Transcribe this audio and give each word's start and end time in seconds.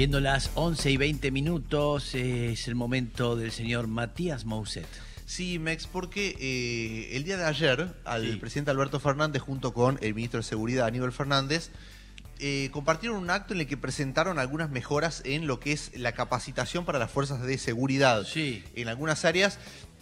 Siendo 0.00 0.20
las 0.20 0.50
11 0.54 0.92
y 0.92 0.96
20 0.96 1.30
minutos, 1.30 2.14
eh, 2.14 2.52
es 2.52 2.68
el 2.68 2.74
momento 2.74 3.36
del 3.36 3.52
señor 3.52 3.86
Matías 3.86 4.46
Mousset. 4.46 4.86
Sí, 5.26 5.58
Mex, 5.58 5.86
porque 5.86 6.38
eh, 6.40 7.14
el 7.18 7.24
día 7.24 7.36
de 7.36 7.44
ayer 7.44 7.94
al 8.06 8.24
Sí. 8.24 8.36
presidente 8.36 8.70
Alberto 8.70 8.98
Fernández 8.98 9.42
junto 9.42 9.74
con 9.74 9.98
el 10.00 10.14
ministro 10.14 10.38
de 10.40 10.44
Seguridad 10.44 10.86
Aníbal 10.86 11.12
Fernández 11.12 11.68
eh, 12.38 12.70
compartieron 12.72 13.18
un 13.18 13.28
acto 13.28 13.52
en 13.52 13.60
el 13.60 13.66
que 13.66 13.76
presentaron 13.76 14.38
algunas 14.38 14.70
mejoras 14.70 15.20
en 15.26 15.46
lo 15.46 15.60
que 15.60 15.72
es 15.72 15.90
la 15.94 16.12
capacitación 16.12 16.86
para 16.86 16.98
las 16.98 17.10
fuerzas 17.10 17.42
de 17.42 17.58
seguridad. 17.58 18.24
Sí. 18.24 18.64
En 18.76 18.88
algunas 18.88 19.26
áreas, 19.26 19.58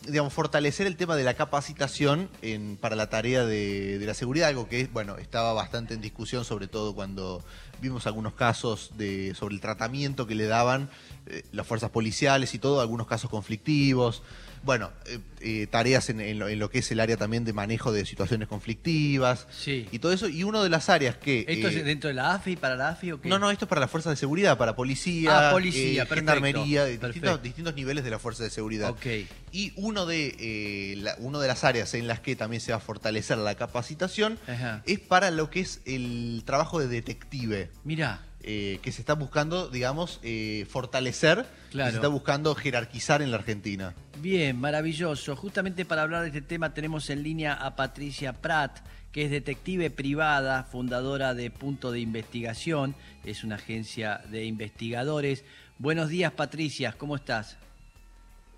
digamos, 0.06 0.32
fortalecer 0.32 0.86
el 0.86 0.96
tema 0.96 1.16
de 1.16 1.24
la 1.24 1.34
capacitación 1.34 2.28
en- 2.42 2.76
para 2.76 2.96
la 2.96 3.08
tarea 3.10 3.44
de, 3.44 3.98
de 3.98 4.06
la 4.06 4.14
seguridad, 4.14 4.48
algo 4.48 4.68
que, 4.68 4.86
bueno, 4.86 5.16
estaba 5.18 5.52
bastante 5.52 5.94
en 5.94 6.00
discusión, 6.00 6.44
sobre 6.44 6.68
todo 6.68 6.94
cuando 6.94 7.42
vimos 7.80 8.06
algunos 8.06 8.34
casos 8.34 8.92
de, 8.96 9.34
sobre 9.34 9.54
el 9.54 9.60
tratamiento 9.60 10.26
que 10.26 10.34
le 10.34 10.46
daban 10.46 10.90
eh, 11.26 11.42
las 11.52 11.66
fuerzas 11.66 11.90
policiales 11.90 12.54
y 12.54 12.58
todo, 12.58 12.80
algunos 12.80 13.06
casos 13.06 13.30
conflictivos. 13.30 14.22
Bueno, 14.68 14.90
eh, 15.06 15.18
eh, 15.40 15.66
tareas 15.66 16.10
en, 16.10 16.20
en 16.20 16.38
lo, 16.38 16.46
en 16.46 16.58
lo 16.58 16.68
que 16.68 16.80
es 16.80 16.92
el 16.92 17.00
área 17.00 17.16
también 17.16 17.42
de 17.42 17.54
manejo 17.54 17.90
de 17.90 18.04
situaciones 18.04 18.48
conflictivas 18.48 19.46
Sí. 19.50 19.88
y 19.90 19.98
todo 19.98 20.12
eso. 20.12 20.28
Y 20.28 20.44
una 20.44 20.62
de 20.62 20.68
las 20.68 20.90
áreas 20.90 21.16
que... 21.16 21.46
¿Esto 21.48 21.68
eh, 21.68 21.78
es 21.78 21.84
dentro 21.86 22.08
de 22.08 22.12
la 22.14 22.34
AFI, 22.34 22.56
para 22.56 22.76
la 22.76 22.90
AFI 22.90 23.12
o 23.12 23.20
qué? 23.22 23.30
no, 23.30 23.38
no, 23.38 23.50
esto 23.50 23.64
es 23.64 23.68
para 23.70 23.80
las 23.80 23.90
fuerzas 23.90 24.10
de 24.12 24.16
seguridad, 24.18 24.58
para 24.58 24.76
policía, 24.76 25.48
Ah, 25.48 25.52
policía, 25.52 26.02
eh, 26.02 26.04
perfecto, 26.04 26.14
gendarmería, 26.16 26.82
perfecto. 26.82 27.06
distintos, 27.08 27.42
distintos 27.42 27.74
niveles 27.76 28.04
de 28.04 28.10
la 28.10 28.18
fuerza 28.18 28.42
de 28.44 28.50
seguridad. 28.50 28.90
Ok. 28.90 29.06
Y 29.52 29.72
uno 29.76 30.04
de, 30.04 30.36
eh, 30.38 30.96
la- 30.98 31.16
uno 31.18 31.40
de 31.40 31.48
las 31.48 31.64
áreas 31.64 31.94
en 31.94 32.06
las 32.06 32.20
que 32.20 32.36
también 32.36 32.60
se 32.60 32.72
va 32.72 32.76
a 32.76 32.80
fortalecer 32.80 33.38
la 33.38 33.54
capacitación 33.54 34.38
Ajá. 34.46 34.82
es 34.84 34.98
para 35.00 35.30
lo 35.30 35.48
que 35.48 35.60
es 35.60 35.80
el 35.86 36.42
trabajo 36.44 36.78
de 36.78 36.88
detective. 36.88 37.70
Mira, 37.84 38.20
eh, 38.50 38.78
que 38.80 38.92
se 38.92 39.02
está 39.02 39.12
buscando, 39.12 39.68
digamos, 39.68 40.20
eh, 40.22 40.64
fortalecer, 40.70 41.44
que 41.70 41.82
se 41.82 41.88
está 41.90 42.08
buscando 42.08 42.54
jerarquizar 42.54 43.20
en 43.20 43.30
la 43.30 43.36
Argentina. 43.36 43.94
bien, 44.22 44.58
maravilloso. 44.58 45.36
Justamente 45.36 45.84
para 45.84 46.00
hablar 46.00 46.22
de 46.22 46.28
este 46.28 46.40
tema 46.40 46.72
tenemos 46.72 47.10
en 47.10 47.22
línea 47.22 47.52
a 47.52 47.76
Patricia 47.76 48.32
Pratt, 48.32 48.78
que 49.12 49.26
es 49.26 49.30
detective 49.30 49.90
privada, 49.90 50.64
fundadora 50.64 51.34
de 51.34 51.50
Punto 51.50 51.92
de 51.92 52.00
Investigación, 52.00 52.94
es 53.22 53.44
una 53.44 53.56
agencia 53.56 54.22
de 54.30 54.46
investigadores. 54.46 55.44
Buenos 55.76 56.08
días, 56.08 56.32
Patricia, 56.32 56.94
¿cómo 56.96 57.16
estás? 57.16 57.58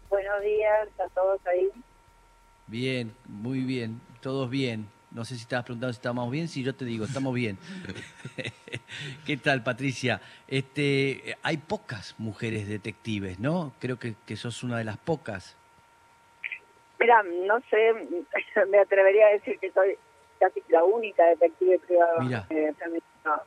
Buenos 0.08 0.40
días 0.40 0.88
a 1.04 1.08
todos 1.16 1.40
ahí. 1.48 1.68
Bien, 2.68 3.12
muy 3.26 3.64
bien, 3.64 4.00
todos 4.20 4.48
bien. 4.48 4.86
No 5.12 5.24
sé 5.24 5.34
si 5.34 5.42
estabas 5.42 5.64
preguntando 5.64 5.92
si 5.92 5.96
estamos 5.98 6.30
bien, 6.30 6.46
si 6.48 6.62
yo 6.62 6.74
te 6.74 6.84
digo, 6.84 7.04
estamos 7.04 7.34
bien. 7.34 7.58
¿Qué 9.26 9.36
tal, 9.36 9.62
Patricia? 9.62 10.20
Este, 10.46 11.36
hay 11.42 11.56
pocas 11.56 12.14
mujeres 12.18 12.68
detectives, 12.68 13.40
¿no? 13.40 13.72
Creo 13.80 13.98
que, 13.98 14.14
que 14.26 14.36
sos 14.36 14.62
una 14.62 14.78
de 14.78 14.84
las 14.84 14.98
pocas. 14.98 15.56
Mira, 17.00 17.22
no 17.22 17.58
sé, 17.70 17.92
me 18.70 18.78
atrevería 18.78 19.26
a 19.26 19.30
decir 19.30 19.58
que 19.58 19.72
soy 19.72 19.96
casi 20.38 20.62
la 20.68 20.84
única 20.84 21.24
detective 21.26 21.78
privada 21.80 22.20
Mira. 22.20 22.46
eh, 22.50 22.72
femenina. 22.78 23.42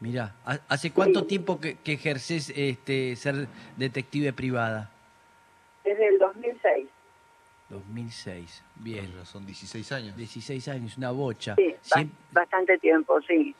Mira, 0.00 0.34
¿hace 0.68 0.92
cuánto 0.92 1.20
Sí. 1.20 1.26
tiempo 1.26 1.60
que, 1.60 1.74
que 1.76 1.94
ejerces 1.94 2.52
este, 2.56 3.14
ser 3.16 3.48
detective 3.76 4.32
privada? 4.32 4.90
Desde 5.84 6.06
el 6.08 6.18
2006. 6.18 6.47
2006, 7.68 8.62
bien. 8.76 9.12
Ya 9.16 9.24
Son 9.24 9.44
16 9.44 9.92
años. 9.92 10.16
16 10.16 10.68
años, 10.68 10.96
una 10.96 11.10
bocha. 11.10 11.54
Sí, 11.56 11.74
Siem- 11.82 12.10
bastante 12.32 12.78
tiempo, 12.78 13.20
sí. 13.22 13.54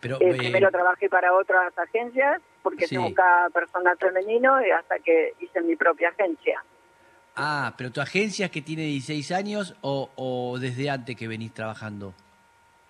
pero, 0.00 0.16
Eh, 0.20 0.30
eh, 0.30 0.34
primero 0.38 0.70
trabajé 0.70 1.08
para 1.08 1.32
otras 1.34 1.76
agencias 1.76 2.40
porque 2.62 2.86
Sí. 2.86 2.94
se 2.94 2.98
buscaba 2.98 3.50
personal 3.50 3.96
femenino 3.98 4.64
y 4.64 4.70
hasta 4.70 4.98
que 4.98 5.34
hice 5.40 5.60
mi 5.62 5.76
propia 5.76 6.08
agencia. 6.10 6.62
ah, 7.36 7.72
pero 7.78 7.90
tu 7.90 8.00
agencia 8.00 8.46
es 8.46 8.52
que 8.52 8.60
tiene 8.60 8.82
16 8.82 9.30
años 9.32 9.74
o, 9.82 10.10
o 10.16 10.58
desde 10.58 10.90
antes 10.90 11.16
que 11.16 11.26
venís 11.28 11.54
trabajando? 11.54 12.12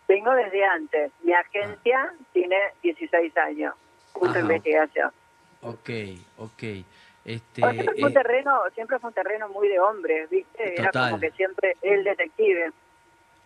Vengo 0.09 0.33
desde 0.35 0.65
antes. 0.65 1.13
Mi 1.23 1.33
agencia 1.33 2.13
tiene 2.33 2.57
16 2.83 3.37
años. 3.37 3.75
De 4.21 4.29
Ajá. 4.29 4.41
investigación. 4.41 5.11
Ok, 5.63 5.91
ok. 6.39 6.63
Este, 7.25 7.61
siempre, 7.63 7.85
fue 7.85 8.05
un 8.05 8.11
eh, 8.11 8.15
terreno, 8.15 8.61
siempre 8.75 8.99
fue 8.99 9.09
un 9.09 9.15
terreno 9.15 9.49
muy 9.51 9.69
de 9.69 9.79
hombres, 9.79 10.31
¿viste? 10.31 10.81
Era 10.81 10.91
como 10.91 11.21
que 11.21 11.31
siempre 11.33 11.77
el 11.83 12.03
detective. 12.03 12.73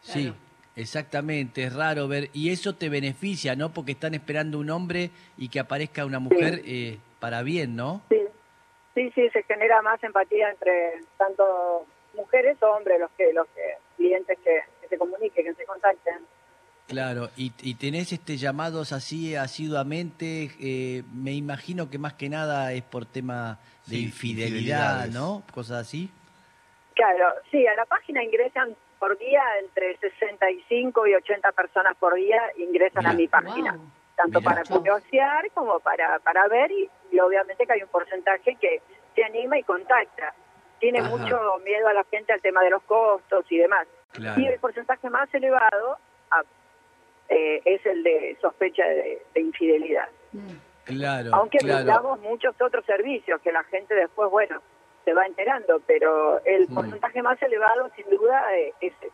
sí, 0.01 0.33
exactamente, 0.77 1.65
es 1.65 1.75
raro 1.75 2.07
ver, 2.07 2.31
y 2.33 2.51
eso 2.51 2.75
te 2.75 2.89
beneficia, 2.89 3.57
¿no? 3.57 3.73
Porque 3.73 3.93
están 3.93 4.15
esperando 4.15 4.59
un 4.59 4.71
hombre 4.71 5.11
y 5.37 5.49
que 5.49 5.61
aparezca 5.61 6.05
una 6.05 6.21
mujer 6.21 6.63
eh, 6.65 6.99
para 7.19 7.43
bien, 7.43 7.75
¿no? 7.75 8.03
Sí, 8.09 8.21
sí, 8.95 9.11
sí, 9.15 9.29
se 9.31 9.43
genera 9.43 9.83
más 9.83 10.03
empatía 10.05 10.51
entre 10.51 11.01
tanto 11.17 11.87
mujeres 12.15 12.57
o 12.63 12.71
hombres, 12.71 13.01
los 13.01 13.11
que 13.13 13.33
los 13.33 13.47
que 13.49 13.77
clientes 13.97 14.39
que, 14.45 14.61
que 14.81 14.89
se 14.89 14.99
comuniquen, 14.99 15.45
que 15.45 15.55
se 15.55 15.65
contacten. 15.65 16.19
Claro, 16.95 17.31
y, 17.37 17.53
y 17.63 17.75
tenés 17.75 18.13
este 18.13 18.37
llamados 18.37 18.93
así 18.93 19.35
asiduamente, 19.37 20.51
eh, 20.61 21.03
me 21.13 21.33
imagino 21.33 21.91
que 21.91 21.99
más 21.99 22.15
que 22.15 22.29
nada 22.29 22.73
es 22.73 22.83
por 22.83 23.05
tema 23.07 23.59
de 23.87 23.97
Sí, 23.97 24.05
infidelidad. 24.05 25.07
¿no? 25.09 25.43
Cosas 25.53 25.79
así. 25.87 26.09
Claro, 26.95 27.35
sí, 27.51 27.67
a 27.67 27.75
la 27.75 27.85
página 27.85 28.23
ingresan 28.23 28.75
por 29.01 29.19
día 29.19 29.43
entre 29.63 29.97
65 29.99 31.07
y 31.09 31.15
80 31.15 31.53
personas 31.53 31.97
por 31.97 32.15
día 32.15 32.41
ingresan 32.57 33.07
a 33.07 33.13
mi 33.13 33.27
página, 33.29 33.73
Wow. 33.73 33.91
tanto 34.17 34.41
Mira. 34.41 34.51
para 34.55 34.65
curiosear 34.65 35.51
como 35.53 35.81
para, 35.81 36.19
para 36.21 36.47
ver 36.49 36.71
y, 36.71 36.89
y 37.11 37.19
obviamente 37.19 37.67
que 37.67 37.73
hay 37.73 37.83
un 37.83 37.89
porcentaje 37.89 38.57
que 38.61 38.81
se 39.15 39.25
anima 39.25 39.59
y 39.59 39.65
contacta. 39.65 40.33
Tiene 40.79 41.01
Ajá. 41.01 41.09
mucho 41.09 41.37
miedo 41.65 41.89
a 41.89 41.93
la 41.93 42.05
gente 42.05 42.33
al 42.33 42.41
tema 42.41 42.63
de 42.63 42.71
los 42.71 42.83
costos 42.85 43.45
y 43.51 43.59
demás. 43.59 43.87
Claro. 44.13 44.41
Y 44.41 44.47
el 44.47 44.59
porcentaje 44.61 45.11
más 45.11 45.33
elevado 45.35 45.99
ah, 46.31 46.43
eh, 47.29 47.61
es 47.65 47.85
el 47.87 48.03
de 48.03 48.37
sospecha 48.41 48.85
de, 48.87 49.23
de 49.35 49.41
infidelidad. 49.41 50.09
Mm. 50.33 50.49
Claro, 50.85 51.31
Aunque 51.35 51.59
claro. 51.59 51.77
brindamos 51.85 52.21
muchos 52.21 52.55
otros 52.61 52.85
servicios 52.85 53.41
que 53.41 53.51
la 53.53 53.65
gente 53.65 53.95
después, 53.95 54.31
bueno, 54.31 54.61
se 55.05 55.15
va 55.15 55.25
enterando, 55.27 55.81
pero 55.87 56.45
el 56.45 56.69
Mm. 56.69 56.75
porcentaje 56.75 57.23
más 57.23 57.41
elevado, 57.43 57.91
sin 57.97 58.09
duda, 58.11 58.43
eh, 58.57 58.73
es 58.81 58.93
ese. 59.01 59.11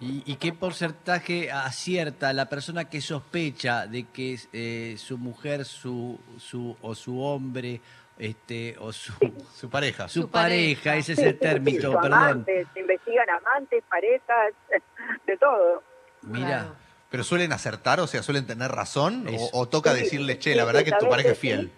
¿Y, 0.00 0.22
y 0.26 0.36
qué 0.36 0.52
porcentaje 0.52 1.50
acierta 1.50 2.32
la 2.32 2.48
persona 2.48 2.88
que 2.88 3.00
sospecha 3.00 3.86
de 3.88 4.04
que 4.10 4.36
eh, 4.52 4.94
su 4.96 5.18
mujer, 5.18 5.64
su, 5.64 6.18
su 6.38 6.76
o 6.82 6.94
su 6.94 7.20
hombre, 7.20 7.80
este 8.16 8.76
o 8.78 8.92
su, 8.92 9.12
Su 9.54 9.68
pareja. 9.68 10.08
su, 10.08 10.22
Su 10.22 10.30
pareja, 10.30 10.82
pareja. 10.90 10.96
ese 10.96 11.12
es 11.14 11.18
el 11.18 11.24
sí, 11.30 11.32
sí, 11.34 11.38
término, 11.40 11.92
perdón. 12.00 12.12
amantes, 12.14 12.68
se 12.74 12.80
investigan 12.80 13.28
amantes, 13.28 13.82
parejas, 13.90 14.54
de 15.26 15.36
todo. 15.36 15.82
Mira, 16.28 16.46
Claro. 16.48 16.76
¿Pero 17.10 17.24
suelen 17.24 17.52
acertar? 17.52 18.00
O 18.00 18.06
sea, 18.06 18.22
¿suelen 18.22 18.46
tener 18.46 18.70
razón? 18.70 19.26
O, 19.28 19.60
o 19.60 19.66
toca 19.68 19.92
Sí, 19.94 20.00
decirle, 20.02 20.38
che, 20.38 20.54
la 20.54 20.64
verdad 20.66 20.80
sí, 20.80 20.86
que 20.90 20.96
tu 20.98 21.08
pareja 21.08 21.28
que 21.30 21.32
es 21.32 21.38
fiel? 21.38 21.72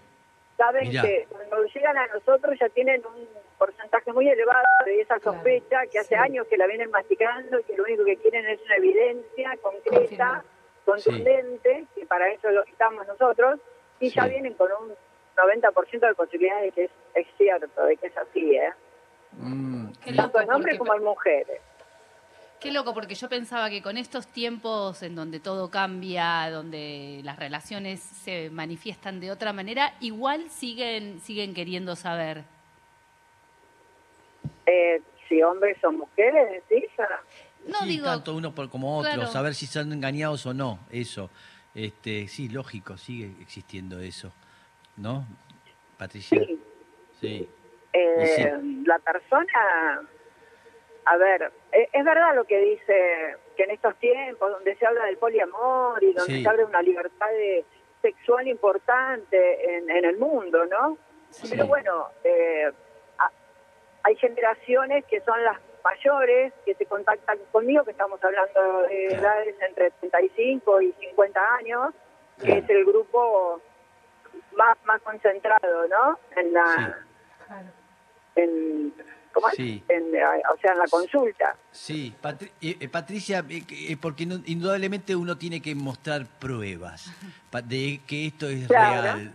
Saben 0.56 0.88
Mirá. 0.88 1.02
que 1.02 1.26
cuando 1.30 1.64
llegan 1.66 1.96
a 1.96 2.06
nosotros 2.08 2.58
ya 2.60 2.68
tienen 2.70 3.00
un 3.06 3.28
porcentaje 3.56 4.12
muy 4.12 4.28
elevado 4.28 4.64
de 4.84 5.00
esa 5.00 5.18
Claro, 5.20 5.36
sospecha 5.38 5.86
que 5.90 5.98
hace 6.00 6.08
sí. 6.08 6.14
años 6.16 6.46
que 6.48 6.56
la 6.56 6.66
vienen 6.66 6.90
masticando 6.90 7.60
y 7.60 7.62
que 7.62 7.76
lo 7.76 7.84
único 7.84 8.04
que 8.04 8.16
quieren 8.16 8.44
es 8.46 8.60
una 8.62 8.76
evidencia 8.76 9.56
concreta, 9.62 10.44
contundente, 10.84 11.86
que 11.94 12.06
para 12.06 12.28
eso 12.32 12.50
lo 12.50 12.64
estamos 12.64 13.06
nosotros, 13.06 13.60
y 14.00 14.10
ya 14.10 14.26
vienen 14.26 14.54
con 14.54 14.68
un 14.82 14.94
90% 15.36 16.08
de 16.08 16.14
posibilidades 16.14 16.64
de 16.64 16.72
que 16.72 16.84
es, 16.84 16.90
es 17.14 17.26
cierto, 17.38 17.84
de 17.86 17.96
que 17.96 18.06
es 18.08 18.16
así, 18.16 18.56
¿eh? 18.56 18.72
mm, 19.32 19.90
Tanto 20.16 20.40
en 20.40 20.50
hombres 20.52 20.76
porque- 20.76 20.78
como 20.78 20.94
en 20.94 21.04
mujeres. 21.04 21.60
Qué 22.60 22.70
loco, 22.72 22.92
porque 22.92 23.14
yo 23.14 23.28
pensaba 23.28 23.70
que 23.70 23.80
con 23.80 23.96
estos 23.96 24.26
tiempos 24.26 25.02
en 25.02 25.14
donde 25.14 25.40
todo 25.40 25.70
cambia, 25.70 26.50
donde 26.50 27.20
las 27.24 27.38
relaciones 27.38 28.00
se 28.00 28.50
manifiestan 28.50 29.18
de 29.18 29.30
otra 29.30 29.52
manera, 29.54 29.94
igual 30.00 30.50
siguen, 30.50 31.20
siguen 31.20 31.54
queriendo 31.54 31.96
saber. 31.96 32.44
Eh, 34.66 35.00
si 35.26 35.42
hombres 35.42 35.82
o 35.84 35.92
mujeres, 35.92 36.62
decís, 36.68 36.90
Ah, 36.98 37.04
No 37.66 37.78
sí, 37.80 37.88
digo, 37.88 38.06
tanto 38.06 38.34
uno 38.34 38.54
por- 38.54 38.68
como 38.68 38.98
otro, 38.98 39.12
Claro. 39.12 39.26
saber 39.30 39.54
si 39.54 39.66
son 39.66 39.92
engañados 39.92 40.44
o 40.46 40.52
no, 40.54 40.80
eso. 40.90 41.30
Este, 41.74 42.26
sí, 42.28 42.48
lógico, 42.48 42.96
sigue 42.98 43.34
existiendo 43.40 44.00
eso, 44.00 44.32
¿no? 44.96 45.24
Patricia. 45.96 46.38
sí. 46.38 46.58
Sí. 47.20 47.48
Eh, 47.92 48.52
La 48.86 48.98
persona, 48.98 50.00
a 51.06 51.16
ver, 51.16 51.50
e- 51.72 51.88
es 51.92 52.04
verdad 52.04 52.34
lo 52.34 52.44
que 52.44 52.58
dice 52.58 53.36
que 53.56 53.64
en 53.64 53.70
estos 53.70 53.94
tiempos 53.96 54.50
donde 54.50 54.74
se 54.76 54.86
habla 54.86 55.04
del 55.06 55.16
poliamor 55.18 56.02
y 56.02 56.12
donde 56.12 56.32
Sí. 56.34 56.42
se 56.42 56.48
habla 56.48 56.62
de 56.62 56.68
una 56.68 56.82
libertad 56.82 57.28
de- 57.30 57.64
sexual 58.02 58.48
importante 58.48 59.76
en, 59.76 59.90
en 59.90 60.04
el 60.06 60.16
mundo, 60.16 60.64
¿no? 60.66 60.96
Sí. 61.30 61.48
Pero 61.50 61.66
bueno, 61.66 62.08
eh, 62.24 62.70
a- 63.18 63.30
hay 64.04 64.16
generaciones 64.16 65.04
que 65.04 65.20
son 65.20 65.42
las 65.44 65.58
mayores 65.84 66.52
que 66.64 66.74
se 66.74 66.86
contactan 66.86 67.38
conmigo, 67.52 67.84
que 67.84 67.90
estamos 67.90 68.22
hablando 68.24 68.82
de 68.82 69.08
Claro. 69.08 69.22
edades 69.22 69.54
entre 69.60 69.90
35 69.92 70.80
y 70.80 70.92
50 70.92 71.54
años, 71.56 71.94
que 72.38 72.44
Claro. 72.46 72.60
es 72.62 72.70
el 72.70 72.84
grupo 72.86 73.60
concentrado, 75.04 75.88
¿no? 75.88 76.18
En 76.36 76.52
la, 76.52 76.98
en, 78.36 78.92
¿cómo 79.32 79.48
es? 79.48 79.56
Sí. 79.56 79.82
En, 79.88 80.02
eh, 80.14 80.22
o 80.54 80.60
sea, 80.60 80.72
en 80.72 80.78
la 80.78 80.86
consulta. 80.88 81.56
Sí, 81.72 82.12
Patri- 82.22 82.50
eh, 82.60 82.76
eh, 82.80 82.88
Patricia, 82.88 83.44
eh, 83.48 83.62
que- 83.66 83.96
porque 83.96 84.26
no- 84.26 84.40
indudablemente 84.46 85.14
uno 85.16 85.36
tiene 85.38 85.60
que 85.60 85.74
mostrar 85.74 86.26
pruebas 86.26 87.10
de 87.64 88.00
que 88.06 88.26
esto 88.26 88.48
es 88.48 88.66
Claro. 88.66 89.02
real. 89.02 89.32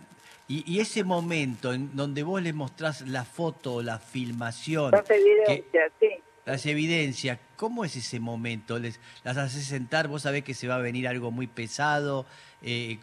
Y, 0.47 0.63
y 0.71 0.79
ese 0.79 1.03
momento 1.03 1.73
en 1.73 1.95
donde 1.95 2.21
vos 2.23 2.41
les 2.41 2.53
mostrás 2.53 3.01
la 3.01 3.23
foto, 3.25 3.81
la 3.81 3.97
filmación, 3.99 4.91
Las 4.91 5.09
evidencias, 5.09 5.91
sí. 5.99 6.09
las 6.45 6.65
evidencias, 6.67 7.39
¿cómo 7.55 7.83
es 7.83 7.95
ese 7.95 8.19
momento? 8.19 8.77
¿Les, 8.77 8.99
¿Las 9.23 9.37
haces 9.37 9.65
sentar? 9.65 10.07
¿Vos 10.07 10.21
sabés 10.21 10.43
que 10.43 10.53
se 10.53 10.67
va 10.67 10.75
a 10.75 10.79
venir 10.79 11.07
algo 11.07 11.31
muy 11.31 11.47
pesado? 11.47 12.27
Eh, 12.61 12.99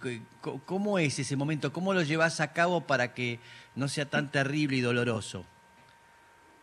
¿Cómo 0.67 0.99
es 1.01 1.19
ese 1.19 1.35
momento? 1.37 1.73
¿Cómo 1.73 1.95
lo 1.95 2.03
llevas 2.03 2.41
a 2.41 2.53
cabo 2.53 2.83
para 2.83 3.13
que 3.13 3.41
no 3.75 3.89
sea 3.89 4.05
tan 4.09 4.31
terrible 4.31 4.77
y 4.77 4.81
doloroso? 4.81 5.45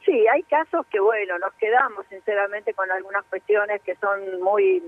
Sí, 0.09 0.27
hay 0.27 0.41
casos 0.41 0.87
que, 0.87 0.99
bueno, 0.99 1.37
nos 1.37 1.53
quedamos 1.53 2.03
sinceramente 2.07 2.73
con 2.73 2.89
algunas 2.89 3.23
cuestiones 3.25 3.79
que 3.83 3.93
son 3.97 4.41
muy, 4.41 4.81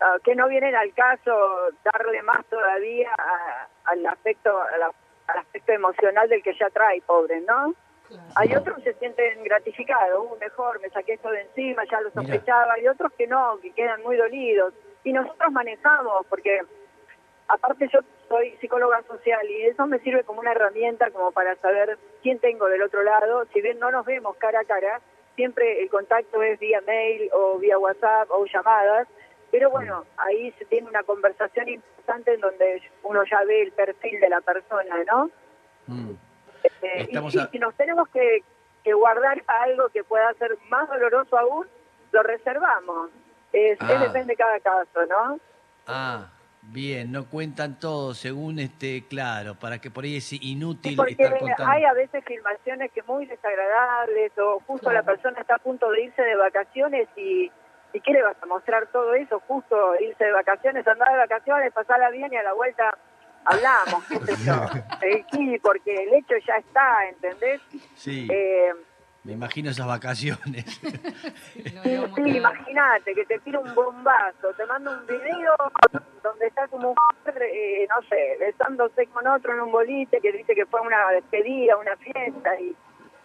ah, 0.00 0.16
que 0.24 0.34
no 0.34 0.48
vienen 0.48 0.74
al 0.74 0.94
caso 0.94 1.68
darle 1.84 2.22
más 2.22 2.46
todavía 2.46 3.10
a- 3.18 3.68
al 3.84 4.06
aspecto, 4.06 4.58
a 4.62 4.78
la- 4.78 4.94
al 5.26 5.38
aspecto 5.40 5.72
emocional 5.72 6.26
del 6.30 6.42
que 6.42 6.54
ya 6.54 6.70
trae, 6.70 7.02
pobre, 7.02 7.42
¿no? 7.42 7.74
Hay 8.34 8.56
otros 8.56 8.78
que 8.78 8.94
se 8.94 8.98
sienten 8.98 9.44
gratificados, 9.44 10.24
uh, 10.30 10.36
mejor, 10.40 10.80
me 10.80 10.88
saqué 10.88 11.12
esto 11.12 11.28
de 11.30 11.42
encima, 11.42 11.84
ya 11.84 12.00
lo 12.00 12.08
Mira. 12.08 12.22
sospechaba, 12.22 12.78
y 12.80 12.88
otros 12.88 13.12
que 13.12 13.26
no, 13.26 13.58
que 13.60 13.72
quedan 13.72 14.02
muy 14.02 14.16
dolidos. 14.16 14.72
Y 15.04 15.12
nosotros 15.12 15.52
manejamos, 15.52 16.26
porque 16.28 16.60
aparte 17.48 17.88
yo 17.92 18.00
soy 18.30 18.56
psicóloga 18.60 19.02
social 19.08 19.44
y 19.50 19.64
eso 19.66 19.86
me 19.88 19.98
sirve 19.98 20.22
como 20.22 20.38
una 20.40 20.52
herramienta 20.52 21.10
como 21.10 21.32
para 21.32 21.56
saber 21.56 21.98
quién 22.22 22.38
tengo 22.38 22.66
del 22.68 22.82
otro 22.82 23.02
lado. 23.02 23.44
Si 23.52 23.60
bien 23.60 23.80
no 23.80 23.90
nos 23.90 24.06
vemos 24.06 24.36
cara 24.36 24.60
a 24.60 24.64
cara, 24.64 25.00
siempre 25.34 25.82
el 25.82 25.90
contacto 25.90 26.40
es 26.42 26.58
vía 26.60 26.80
mail 26.86 27.28
o 27.32 27.58
vía 27.58 27.76
WhatsApp 27.76 28.30
o 28.30 28.46
llamadas. 28.46 29.08
Pero 29.50 29.68
bueno, 29.70 30.04
ahí 30.16 30.52
se 30.52 30.64
tiene 30.66 30.88
una 30.88 31.02
conversación 31.02 31.68
importante 31.68 32.32
en 32.34 32.40
donde 32.40 32.80
uno 33.02 33.24
ya 33.28 33.42
ve 33.42 33.62
el 33.62 33.72
perfil 33.72 34.20
de 34.20 34.28
la 34.28 34.40
persona, 34.40 34.96
¿no? 35.10 35.28
Mm. 35.88 36.10
Este, 36.62 37.08
y 37.10 37.16
a- 37.16 37.48
si 37.50 37.58
nos 37.58 37.74
tenemos 37.74 38.08
que, 38.10 38.44
que 38.84 38.92
guardar 38.92 39.42
algo 39.48 39.88
que 39.88 40.04
pueda 40.04 40.32
ser 40.34 40.56
más 40.68 40.88
doloroso 40.88 41.36
aún, 41.36 41.66
lo 42.12 42.22
reservamos. 42.22 43.10
Es, 43.52 43.76
Ah. 43.80 43.92
es 43.92 44.00
depende 44.02 44.34
de 44.34 44.36
cada 44.36 44.60
caso, 44.60 45.04
¿no? 45.08 45.40
Ah, 45.88 46.28
bien, 46.62 47.10
no 47.12 47.26
cuentan 47.26 47.78
todo 47.78 48.14
según 48.14 48.58
este, 48.58 49.04
claro, 49.08 49.54
para 49.54 49.78
que 49.80 49.90
por 49.90 50.04
ahí 50.04 50.16
es 50.18 50.32
inútil 50.32 50.92
Sí, 50.92 50.96
porque 50.96 51.12
estar 51.12 51.38
contando. 51.38 51.66
hay 51.72 51.84
a 51.84 51.92
veces 51.92 52.24
filmaciones 52.24 52.92
que 52.92 53.02
muy 53.04 53.26
desagradables 53.26 54.32
o 54.38 54.60
justo 54.66 54.90
la 54.92 55.02
persona 55.02 55.40
está 55.40 55.56
a 55.56 55.58
punto 55.58 55.90
de 55.90 56.04
irse 56.04 56.22
de 56.22 56.36
vacaciones 56.36 57.08
y, 57.16 57.50
y 57.92 58.00
¿qué 58.00 58.12
le 58.12 58.22
vas 58.22 58.36
a 58.42 58.46
mostrar 58.46 58.86
todo 58.88 59.14
eso? 59.14 59.40
Justo 59.48 59.94
irse 60.00 60.24
de 60.24 60.32
vacaciones, 60.32 60.86
andar 60.86 61.10
de 61.12 61.18
vacaciones, 61.18 61.72
pasarla 61.72 62.10
bien 62.10 62.32
y 62.32 62.36
a 62.36 62.42
la 62.42 62.52
vuelta 62.52 62.96
hablamos, 63.44 64.04
qué 64.08 64.18
sé 64.34 64.44
yo. 64.44 64.54
Eh, 65.02 65.24
sí, 65.32 65.58
porque 65.62 65.94
el 65.94 66.12
hecho 66.14 66.34
ya 66.46 66.56
está, 66.56 67.08
¿entendés? 67.08 67.60
Sí, 67.96 68.28
Eh, 68.30 68.70
me 69.24 69.32
imagino 69.32 69.70
esas 69.70 69.86
vacaciones. 69.86 70.64
Sí, 71.82 72.36
imagínate 72.36 73.14
que 73.14 73.24
te 73.24 73.38
tira 73.40 73.58
un 73.60 73.74
bombazo, 73.74 74.52
te 74.56 74.64
manda 74.66 74.90
un 74.98 75.06
video 75.06 75.54
donde 76.22 76.46
está 76.46 76.66
como, 76.68 76.94
eh, 77.26 77.86
no 77.88 78.02
sé, 78.08 78.36
besándose 78.38 79.06
con 79.06 79.26
otro 79.26 79.52
en 79.54 79.60
un 79.60 79.72
bolite 79.72 80.20
que 80.20 80.32
dice 80.32 80.54
que 80.54 80.66
fue 80.66 80.80
una 80.80 81.10
despedida, 81.10 81.76
una 81.76 81.96
fiesta 81.96 82.60
y, 82.60 82.74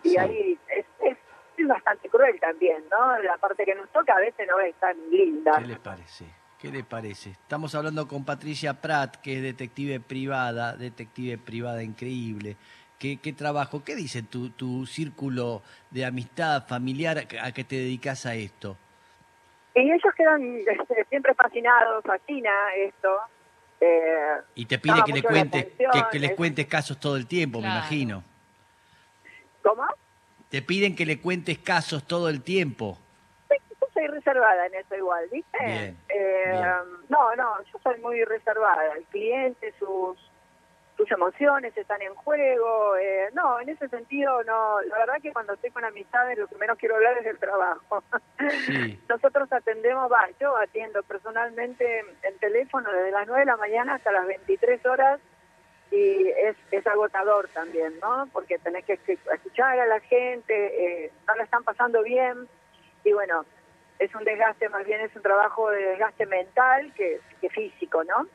y 0.03 0.09
Sí. 0.09 0.17
ahí 0.17 0.59
es, 0.69 0.85
es, 1.03 1.17
es 1.57 1.67
bastante 1.67 2.09
cruel 2.09 2.39
también, 2.39 2.83
¿no? 2.91 3.17
La 3.19 3.37
parte 3.37 3.65
que 3.65 3.75
nos 3.75 3.89
toca 3.91 4.15
a 4.15 4.19
veces 4.19 4.47
no 4.47 4.59
es 4.59 4.75
tan 4.75 4.95
linda. 5.11 5.53
¿Qué 5.59 5.65
le 5.65 5.75
parece? 5.77 6.25
¿Qué 6.59 6.69
le 6.69 6.83
parece? 6.83 7.31
Estamos 7.31 7.73
hablando 7.75 8.07
con 8.07 8.23
Patricia 8.25 8.73
Pratt, 8.81 9.17
que 9.17 9.37
es 9.37 9.41
detective 9.43 9.99
privada, 9.99 10.75
detective 10.75 11.37
privada 11.37 11.83
increíble. 11.83 12.55
¿Qué, 12.99 13.17
qué 13.21 13.33
trabajo? 13.33 13.83
¿Qué 13.83 13.95
dice 13.95 14.23
tu, 14.23 14.49
tu 14.51 14.85
círculo 14.85 15.61
de 15.91 16.05
amistad 16.05 16.65
familiar 16.67 17.17
a 17.41 17.51
que 17.51 17.63
te 17.63 17.75
dedicas 17.75 18.25
a 18.25 18.35
esto? 18.35 18.77
Y 19.75 19.81
ellos 19.91 20.13
quedan 20.15 20.57
este, 20.59 21.03
siempre 21.09 21.33
fascinados, 21.33 22.03
fascina 22.05 22.49
esto. 22.77 23.09
Eh, 23.81 24.37
Y 24.55 24.65
te 24.65 24.79
pide 24.79 25.03
que 25.05 25.11
le 25.11 25.21
cuentes, 25.23 25.65
que, 25.91 26.03
que 26.11 26.19
les 26.19 26.31
es- 26.31 26.37
cuentes 26.37 26.65
casos 26.67 26.97
todo 26.99 27.17
el 27.17 27.27
tiempo, 27.27 27.59
me 27.59 27.67
imagino. 27.67 28.23
¿Cómo? 29.61 29.83
Te 30.49 30.61
piden 30.61 30.95
que 30.95 31.05
le 31.05 31.19
cuentes 31.19 31.57
casos 31.57 32.05
todo 32.07 32.29
el 32.29 32.41
tiempo. 32.43 32.97
Sí, 33.49 33.55
Yo 33.81 33.87
soy 33.93 34.07
reservada 34.07 34.67
en 34.67 34.75
eso 34.75 34.95
igual, 34.95 35.27
¿viste? 35.31 35.57
Bien, 35.65 35.97
Eh, 36.07 36.51
bien. 36.51 36.61
No, 37.09 37.35
no, 37.35 37.61
yo 37.63 37.79
soy 37.83 37.99
muy 37.99 38.23
reservada. 38.23 38.93
El 38.97 39.03
cliente, 39.05 39.73
sus 39.79 40.17
sus 40.97 41.11
emociones 41.11 41.75
están 41.77 42.01
en 42.01 42.13
juego. 42.15 42.95
eh, 42.97 43.29
no, 43.33 43.59
en 43.59 43.69
ese 43.69 43.87
sentido, 43.89 44.43
no. 44.43 44.81
La 44.83 44.97
verdad 44.99 45.15
que 45.21 45.33
cuando 45.33 45.53
estoy 45.53 45.71
con 45.71 45.83
amistades, 45.83 46.37
lo 46.37 46.47
que 46.47 46.55
menos 46.55 46.77
quiero 46.77 46.95
hablar 46.95 47.17
es 47.17 47.25
del 47.25 47.37
trabajo. 47.39 48.03
Sí. 48.65 48.99
Nosotros 49.09 49.51
atendemos, 49.51 50.11
va, 50.11 50.27
yo 50.39 50.55
atiendo 50.57 51.03
personalmente 51.03 51.99
en 52.23 52.37
teléfono 52.39 52.91
desde 52.91 53.11
las 53.11 53.27
9 53.27 53.41
de 53.41 53.45
la 53.45 53.57
mañana 53.57 53.95
hasta 53.95 54.11
las 54.11 54.25
23 54.25 54.85
horas 54.85 55.19
y 55.91 56.27
es, 56.29 56.55
es 56.71 56.87
agotador 56.87 57.47
también, 57.49 57.99
¿no? 58.01 58.27
Porque 58.33 58.57
tenés 58.59 58.85
que 58.85 58.99
escu- 58.99 59.33
escuchar 59.33 59.79
a 59.79 59.85
la 59.85 59.99
gente, 59.99 61.05
eh, 61.05 61.11
no 61.27 61.35
la 61.35 61.43
están 61.43 61.63
pasando 61.63 62.01
bien 62.03 62.47
y 63.03 63.13
bueno, 63.13 63.45
es 63.99 64.13
un 64.15 64.23
desgaste, 64.23 64.67
más 64.69 64.85
bien 64.85 65.01
es 65.01 65.15
un 65.15 65.21
trabajo 65.21 65.69
de 65.69 65.81
desgaste 65.89 66.25
mental 66.25 66.91
que, 66.95 67.21
que 67.39 67.49
físico, 67.49 68.03
¿no? 68.03 68.27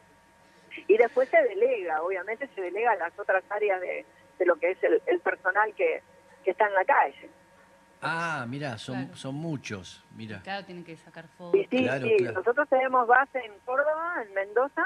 Y 0.88 0.96
después 0.96 1.28
se 1.28 1.42
delega, 1.42 2.02
obviamente 2.02 2.48
se 2.54 2.60
delega 2.60 2.92
a 2.92 2.96
las 2.96 3.18
otras 3.18 3.42
áreas 3.50 3.80
de, 3.80 4.04
de 4.38 4.46
lo 4.46 4.56
que 4.56 4.70
es 4.72 4.82
el, 4.82 5.02
el 5.06 5.20
personal 5.20 5.72
que, 5.74 6.02
que 6.44 6.50
está 6.52 6.66
en 6.66 6.74
la 6.74 6.84
calle. 6.84 7.30
Ah, 8.02 8.46
mira, 8.48 8.78
son, 8.78 8.96
Claro. 9.04 9.16
son 9.16 9.34
muchos. 9.34 10.02
Mira. 10.16 10.40
Claro, 10.42 10.64
tienen 10.64 10.84
que 10.84 10.96
sacar 10.96 11.28
fotos. 11.28 11.60
Sí, 11.70 11.84
Claro, 11.84 12.06
sí, 12.06 12.16
claro. 12.18 12.38
nosotros 12.38 12.68
tenemos 12.68 13.06
base 13.06 13.38
en 13.44 13.52
Córdoba, 13.64 14.22
en 14.26 14.32
Mendoza, 14.32 14.84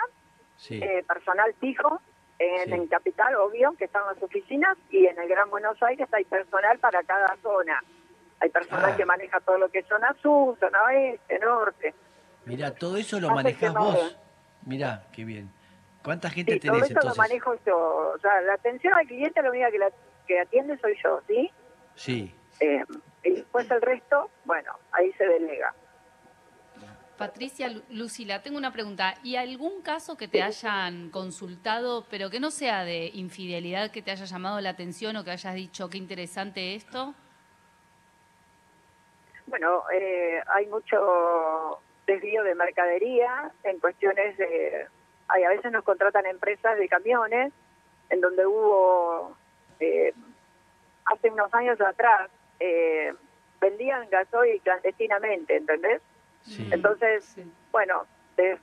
Sí. 0.57 0.81
eh, 0.83 1.05
personal 1.07 1.55
fijo, 1.61 2.01
en, 2.41 2.65
Sí. 2.65 2.73
en 2.73 2.87
Capital, 2.89 3.37
obvio, 3.37 3.75
que 3.79 3.85
están 3.85 4.05
las 4.07 4.21
oficinas, 4.23 4.77
y 4.91 5.07
en 5.07 5.17
el 5.19 5.29
Gran 5.29 5.49
Buenos 5.51 5.81
Aires 5.83 6.09
hay 6.13 6.25
personal 6.25 6.79
para 6.81 7.03
cada 7.05 7.37
zona. 7.43 7.81
Hay 8.41 8.51
personal 8.51 8.91
Ah. 8.93 8.97
que 8.97 9.05
maneja 9.05 9.39
todo 9.41 9.59
lo 9.59 9.69
que 9.69 9.79
es 9.81 9.87
zona 9.87 10.13
sur, 10.21 10.59
zona 10.59 10.83
oeste, 10.85 11.39
norte. 11.39 11.95
Mira, 12.47 12.73
todo 12.75 12.97
eso 12.97 13.21
lo 13.21 13.29
Hace 13.29 13.35
manejás 13.37 13.75
vos. 13.75 14.19
Mira, 14.67 15.07
qué 15.13 15.25
bien. 15.25 15.51
¿Cuánta 16.05 16.29
gente 16.31 16.53
Sí, 16.53 16.61
todo 16.61 16.75
tenés 16.77 16.91
eso 16.91 17.01
lo 17.09 17.15
manejo 17.15 17.55
yo. 17.67 18.13
O 18.15 18.19
sea, 18.19 18.41
la 18.43 18.55
atención 18.55 18.93
al 18.95 19.07
cliente, 19.07 19.41
la 19.43 19.51
única 19.51 19.71
que, 19.71 19.79
la, 19.79 19.91
que 20.27 20.39
atiende 20.39 20.79
soy 20.79 20.97
yo, 21.03 21.21
¿sí? 21.27 21.51
Sí. 21.95 22.35
Eh, 22.61 22.85
y 23.23 23.31
después 23.31 23.71
el 23.71 23.81
resto, 23.81 24.31
bueno, 24.45 24.73
ahí 24.93 25.11
se 25.15 25.25
delega. 25.27 25.75
Patricia 27.17 27.69
Lu- 27.69 27.83
Lucila, 27.91 28.43
tengo 28.43 28.59
una 28.59 28.73
pregunta. 28.73 29.15
¿Y 29.23 29.37
algún 29.37 29.81
caso 29.83 30.17
que 30.17 30.29
te 30.29 30.43
hayan 30.43 31.11
consultado, 31.11 32.05
pero 32.11 32.29
que 32.29 32.41
no 32.41 32.51
sea 32.51 32.85
de 32.85 33.07
infidelidad, 33.15 33.91
que 33.91 34.03
te 34.03 34.11
haya 34.11 34.25
llamado 34.27 34.61
la 34.61 34.71
atención 34.71 35.17
o 35.17 35.25
que 35.25 35.31
hayas 35.31 35.55
dicho 35.55 35.89
qué 35.89 35.97
interesante 35.97 36.75
esto? 36.75 37.15
Bueno, 39.47 39.85
eh, 39.93 40.43
hay 40.49 40.67
mucho 40.67 41.81
desvío 42.07 42.43
de 42.43 42.55
mercadería 42.55 43.53
en 43.63 43.79
cuestiones 43.79 44.37
de... 44.37 44.87
Hay, 45.29 45.45
a 45.45 45.49
veces 45.51 45.73
nos 45.73 45.85
contratan 45.85 46.27
empresas 46.27 46.77
de 46.79 46.89
camiones 46.89 47.53
en 48.11 48.21
donde 48.21 48.47
hubo, 48.47 49.37
eh, 49.81 50.13
hace 51.07 51.31
unos 51.31 51.53
años 51.55 51.81
atrás, 51.81 52.31
eh, 52.61 53.13
vendían 53.61 54.09
gasoil 54.11 54.61
clandestinamente, 54.61 55.57
¿entendés? 55.57 56.03
Sí. 56.43 56.69
Entonces, 56.71 57.25
Sí. 57.25 57.51
bueno, 57.73 58.07
de- 58.37 58.59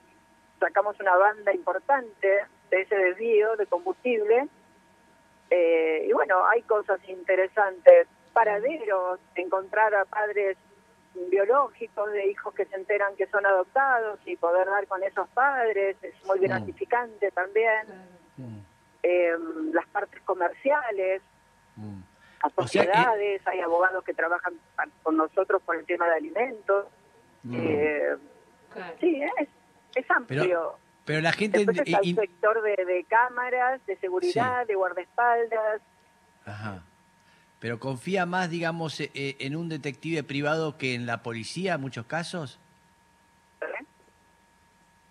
sacamos 0.60 1.00
una 1.00 1.16
banda 1.18 1.54
importante 1.54 2.46
de 2.70 2.82
ese 2.82 2.96
desvío 2.96 3.56
de 3.56 3.66
combustible. 3.66 4.48
Eh, 5.50 6.06
y 6.08 6.14
bueno, 6.14 6.46
hay 6.46 6.62
cosas 6.62 7.00
interesantes, 7.10 8.08
paraderos, 8.34 9.20
encontrar 9.36 9.94
a 9.96 10.06
padres 10.06 10.56
biológicos 11.30 12.12
de 12.12 12.28
hijos 12.28 12.54
que 12.54 12.66
se 12.66 12.76
enteran 12.76 13.16
que 13.16 13.28
son 13.28 13.46
adoptados 13.46 14.20
y 14.26 14.36
poder 14.38 14.68
dar 14.68 14.88
con 14.88 15.04
esos 15.04 15.28
padres 15.30 15.98
es 16.02 16.14
muy 16.26 16.40
Mm. 16.40 16.44
gratificante 16.44 17.32
también. 17.32 17.88
Mm, 18.38 18.60
Eh, 19.04 19.34
las 19.74 19.88
partes 19.88 20.22
comerciales, 20.22 21.24
mm. 21.76 22.02
las 22.44 22.54
O 22.56 22.68
sea 22.68 22.84
que- 22.84 22.88
sociedades, 22.90 23.48
hay 23.48 23.60
abogados 23.62 24.04
que 24.04 24.14
trabajan 24.14 24.54
con 25.02 25.18
nosotros 25.18 25.60
por 25.64 25.76
el 25.76 25.86
tema 25.86 26.06
de 26.08 26.16
alimentos. 26.16 26.86
Mm. 27.44 27.56
Eh, 27.58 28.16
Claro. 28.74 28.96
Sí, 29.02 29.22
es, 29.40 29.50
es 29.96 30.12
amplio. 30.12 30.76
Pero 31.04 31.20
la 31.22 31.34
gente... 31.34 31.58
Después 31.58 31.80
está 31.80 32.00
el 32.00 32.16
sector 32.16 32.62
de, 32.62 32.86
de 32.86 33.04
cámaras, 33.06 33.86
de 33.86 33.98
seguridad, 33.98 34.66
de 34.68 34.76
guardaespaldas. 34.76 35.82
Ajá. 36.46 36.82
Pero 37.62 37.80
confía 37.80 38.26
más, 38.26 38.50
digamos, 38.50 39.00
eh, 39.00 39.12
eh, 39.14 39.38
en 39.40 39.56
un 39.56 39.70
detective 39.70 40.24
privado 40.24 40.80
que 40.80 40.96
en 40.96 41.06
la 41.06 41.22
policía 41.22 41.76
en 41.76 41.82
muchos 41.82 42.08
casos. 42.08 42.60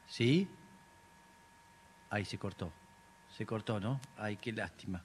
¿Sí? 0.08 0.48
Ay, 2.10 2.24
se 2.24 2.38
cortó. 2.38 2.72
Se 3.28 3.46
cortó, 3.46 3.78
¿no? 3.78 4.00
Ay, 4.16 4.36
qué 4.36 4.50
lástima. 4.50 5.04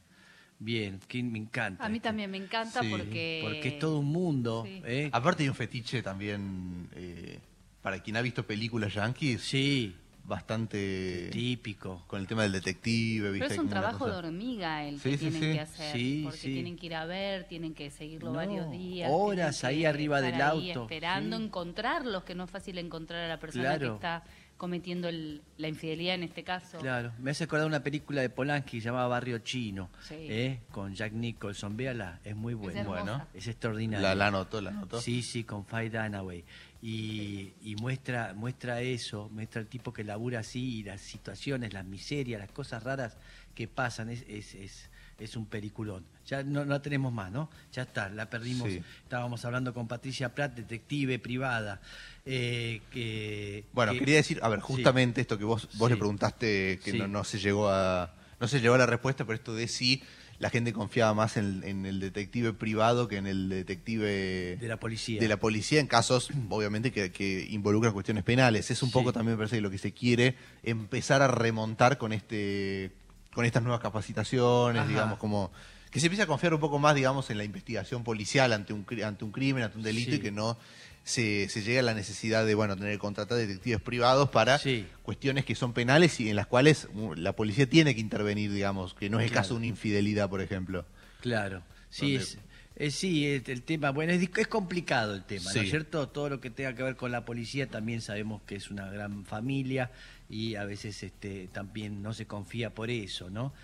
Bien, 0.58 1.00
que 1.08 1.22
me 1.22 1.38
encanta. 1.38 1.86
A 1.86 1.90
mí 1.90 1.98
este, 1.98 2.10
también 2.10 2.32
me 2.32 2.38
encanta 2.38 2.82
Sí, 2.82 2.90
porque... 2.90 3.42
Porque 3.44 3.68
es 3.68 3.80
todo 3.80 4.00
un 4.00 4.08
mundo. 4.08 4.64
Sí. 4.66 4.82
¿eh? 4.84 5.10
Aparte 5.14 5.44
hay 5.44 5.50
un 5.50 5.56
fetiche 5.56 6.02
también, 6.02 6.90
eh, 6.96 7.40
para 7.84 8.02
quien 8.02 8.18
ha 8.18 8.24
visto 8.24 8.48
películas 8.48 8.96
yankees, 8.96 9.42
Sí, 9.42 9.96
bastante 10.27 11.29
típico. 11.32 12.03
con 12.08 12.20
el 12.20 12.27
tema 12.27 12.44
del 12.44 12.51
detective. 12.51 13.32
Pero 13.32 13.46
es 13.46 13.58
un 13.58 13.70
trabajo 13.70 14.05
de 14.10 14.15
hormiga 14.15 14.84
el 14.86 15.00
Sí, 15.00 15.12
que 15.12 15.17
sí, 15.17 15.29
tienen 15.29 15.41
sí. 15.41 15.53
que 15.53 15.60
hacer, 15.62 15.94
Sí, 15.96 16.22
porque 16.24 16.38
sí. 16.39 16.53
tienen 16.53 16.75
que 16.77 16.86
ir 16.88 16.96
a 16.96 17.05
ver, 17.05 17.44
tienen 17.46 17.74
que 17.74 17.89
seguirlo 17.91 18.29
No, 18.32 18.38
varios 18.38 18.70
días. 18.72 19.10
horas 19.12 19.63
ahí 19.63 19.86
arriba 19.86 20.22
del 20.22 20.36
ahí 20.36 20.72
auto, 20.72 20.84
esperando 20.84 21.38
sí. 21.38 21.44
encontrarlos, 21.44 22.24
que 22.24 22.36
no 22.36 22.44
es 22.46 22.51
fácil 22.51 22.77
encontrar 22.77 23.24
a 23.24 23.27
la 23.27 23.39
persona 23.39 23.63
Claro. 23.75 23.89
que 23.89 23.96
está 23.96 24.24
cometiendo 24.58 25.10
el- 25.10 25.41
la 25.58 25.67
infidelidad 25.67 26.15
en 26.15 26.24
este 26.24 26.44
caso. 26.44 26.77
Claro, 26.79 27.12
me 27.20 27.32
hace 27.32 27.44
acordar 27.44 27.67
una 27.67 27.84
película 27.84 28.22
de 28.22 28.29
Polanski 28.29 28.79
llamada 28.79 29.05
Barrio 29.08 29.39
Chino, 29.39 29.89
Sí. 30.01 30.15
¿eh? 30.17 30.62
con 30.72 30.96
Jack 30.96 31.12
Nicholson. 31.12 31.75
Véala, 31.75 32.20
es 32.24 32.36
muy 32.38 32.53
buena. 32.53 32.84
Bueno, 32.86 33.27
Es 33.34 33.48
extraordinaria. 33.48 34.08
la, 34.10 34.15
la 34.15 34.27
anotó, 34.27 34.62
la 34.62 34.70
anotó. 34.70 35.01
Sí, 35.01 35.22
sí, 35.24 35.44
con 35.44 35.65
Faye 35.65 35.89
Dunaway. 35.89 36.46
Y, 36.88 37.54
y 37.63 37.75
muestra, 37.77 38.36
muestra 38.36 38.80
eso, 38.82 39.27
muestra 39.34 39.60
el 39.60 39.65
tipo 39.68 39.92
que 39.92 40.04
labura 40.04 40.42
así 40.42 40.82
y 40.82 40.84
las 40.84 41.01
situaciones, 41.01 41.74
las 41.74 41.84
miserias, 41.84 42.39
las 42.39 42.51
cosas 42.51 42.84
raras 42.84 43.18
que 43.56 43.68
pasan. 43.68 44.10
Es, 44.12 44.24
es, 44.27 44.54
es, 44.54 44.89
es 45.18 45.36
un 45.36 45.48
peliculón. 45.48 46.06
Ya 46.27 46.44
no, 46.44 46.63
no 46.63 46.80
tenemos 46.82 47.12
más, 47.12 47.32
¿no? 47.32 47.50
Ya 47.74 47.82
está, 47.84 48.10
la 48.10 48.30
perdimos. 48.30 48.70
Sí. 48.70 48.84
Estábamos 49.01 49.44
hablando 49.46 49.74
con 49.74 49.88
Patricia 49.88 50.36
Pratt, 50.36 50.54
detective 50.56 51.18
privada. 51.18 51.82
eh, 52.24 52.82
que, 52.92 53.65
Bueno, 53.74 53.94
que- 53.94 54.00
quería 54.00 54.15
decir, 54.18 54.39
a 54.44 54.50
ver, 54.50 54.60
Sí. 54.60 54.65
justamente 54.68 55.22
esto 55.22 55.39
que 55.39 55.44
vos, 55.44 55.68
vos 55.77 55.88
Sí. 55.89 55.94
le 55.94 55.98
preguntaste 55.98 56.80
que 56.84 56.94
no, 56.94 57.08
no 57.08 57.24
se 57.24 57.39
llegó 57.39 57.68
a 57.70 58.13
no 58.39 58.48
se 58.50 58.60
llegó 58.60 58.75
a 58.75 58.77
la 58.77 58.86
respuesta, 58.86 59.24
pero 59.25 59.36
esto 59.38 59.56
de 59.56 59.68
si 59.68 60.04
la 60.39 60.50
gente 60.50 60.74
confiaba 60.74 61.13
más 61.13 61.38
en, 61.38 61.63
en 61.63 61.86
el 61.86 62.00
detective 62.00 62.54
privado 62.54 63.08
que 63.08 63.18
en 63.18 63.25
el 63.27 63.48
detective 63.50 64.58
de 64.60 64.68
la 64.68 64.77
policía. 64.77 65.20
de 65.22 65.27
la 65.27 65.38
policía 65.38 65.80
en 65.80 65.88
casos, 65.88 66.30
obviamente, 66.50 66.92
que, 66.92 67.12
que 67.12 67.48
involucran 67.50 67.94
cuestiones 67.94 68.24
penales. 68.24 68.70
Es 68.72 68.84
un 68.84 68.89
Sí. 68.89 68.94
poco 68.94 69.13
también, 69.13 69.38
me 69.38 69.38
parece, 69.38 69.62
lo 69.62 69.70
que 69.72 69.77
se 69.77 69.94
quiere 69.94 70.36
empezar 70.63 71.22
a 71.22 71.27
remontar 71.27 71.98
con 71.98 72.12
este 72.13 72.92
con 73.34 73.44
estas 73.46 73.63
nuevas 73.63 73.82
capacitaciones, 73.82 74.82
Ajá. 74.82 74.89
digamos, 74.89 75.18
como 75.20 75.51
que 75.92 76.00
se 76.00 76.06
empieza 76.08 76.24
a 76.24 76.27
confiar 76.27 76.54
un 76.54 76.60
poco 76.60 76.80
más, 76.80 76.96
digamos, 76.96 77.30
en 77.30 77.38
la 77.38 77.44
investigación 77.44 78.04
policial 78.04 78.51
ante 78.54 78.72
un, 78.74 78.86
ante 79.06 79.24
un 79.25 79.32
crimen, 79.32 79.63
ante 79.63 79.77
un 79.77 79.84
delito 79.84 80.12
Sí. 80.12 80.18
y 80.18 80.20
que 80.22 80.32
no 80.32 80.58
se, 81.06 81.48
se 81.50 81.62
llegue 81.62 81.80
a 81.80 81.84
la 81.84 81.94
necesidad 81.94 82.46
de, 82.46 82.56
bueno, 82.56 82.76
tener 82.76 82.92
que 82.94 83.00
contratar 83.00 83.38
detectives 83.38 83.80
privados 83.80 84.30
para 84.32 84.58
Sí. 84.58 84.86
cuestiones 85.04 85.46
que 85.46 85.56
son 85.56 85.72
penales 85.72 86.20
y 86.20 86.30
en 86.30 86.36
las 86.36 86.48
cuales 86.48 86.88
uh, 86.96 87.14
la 87.14 87.32
policía 87.34 87.70
tiene 87.70 87.94
que 87.96 88.02
intervenir, 88.02 88.52
digamos, 88.52 88.94
que 88.96 89.10
no 89.10 89.20
es 89.20 89.26
el 89.26 89.32
Claro. 89.32 89.44
caso 89.44 89.54
de 89.54 89.58
una 89.60 89.68
infidelidad, 89.68 90.30
por 90.30 90.42
ejemplo. 90.42 90.84
Claro, 91.22 91.62
sí, 91.90 92.16
es, 92.16 92.38
es- 92.76 92.96
sí, 92.96 93.26
el, 93.28 93.44
el 93.48 93.62
tema, 93.62 93.92
bueno, 93.92 94.12
es, 94.14 94.28
es 94.36 94.48
complicado 94.48 95.14
el 95.14 95.24
tema, 95.24 95.54
¿no 95.54 95.62
es 95.62 95.70
cierto? 95.70 96.10
Todo 96.10 96.28
lo 96.30 96.42
que 96.42 96.50
tenga 96.50 96.74
que 96.76 96.84
ver 96.84 96.96
con 96.96 97.12
la 97.12 97.24
policía 97.24 97.68
también 97.68 98.02
sabemos 98.02 98.42
que 98.48 98.56
es 98.56 98.70
una 98.72 98.90
gran 98.90 99.26
familia 99.26 99.92
y 100.28 100.56
a 100.56 100.66
veces 100.66 101.04
este, 101.04 101.48
también 101.54 102.02
no 102.02 102.14
se 102.14 102.26
confía 102.26 102.72
por 102.72 102.90
eso, 102.90 103.30
¿no? 103.30 103.54